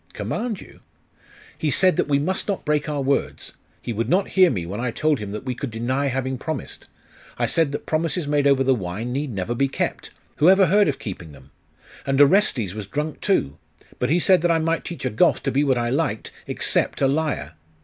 'Command 0.13 0.59
you?' 0.61 0.79
'He 1.55 1.69
said 1.69 1.95
that 1.95 2.07
we 2.07 2.17
must 2.17 2.47
not 2.47 2.65
break 2.65 2.89
our 2.89 3.03
words. 3.03 3.53
He 3.83 3.93
would 3.93 4.09
not 4.09 4.29
hear 4.29 4.49
me, 4.49 4.65
when 4.65 4.79
I 4.79 4.89
told 4.89 5.19
him 5.19 5.31
that 5.31 5.43
we 5.43 5.53
could 5.53 5.69
deny 5.69 6.07
having 6.07 6.39
promised. 6.39 6.87
I 7.37 7.45
said 7.45 7.71
that 7.71 7.85
promises 7.85 8.27
made 8.27 8.47
over 8.47 8.63
the 8.63 8.73
wine 8.73 9.13
need 9.13 9.31
never 9.31 9.53
be 9.53 9.67
kept. 9.67 10.09
Who 10.37 10.49
ever 10.49 10.65
heard 10.65 10.87
of 10.87 10.97
keeping 10.97 11.33
them? 11.33 11.51
And 12.03 12.19
Orestes 12.19 12.73
was 12.73 12.87
drunk, 12.87 13.21
too. 13.21 13.59
But 13.99 14.09
he 14.09 14.17
said 14.17 14.41
that 14.41 14.49
I 14.49 14.57
might 14.57 14.83
teach 14.85 15.05
a 15.05 15.11
Goth 15.11 15.43
to 15.43 15.51
be 15.51 15.63
what 15.63 15.77
I 15.77 15.91
liked, 15.91 16.31
except 16.47 16.99
a 17.03 17.07
liar.... 17.07 17.53